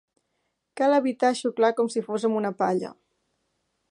Cal 0.79 0.95
evitar 0.99 1.31
xuclar 1.41 1.71
com 1.81 1.93
si 1.95 2.03
fos 2.09 2.27
amb 2.31 2.39
una 2.41 2.53
palla. 2.65 2.93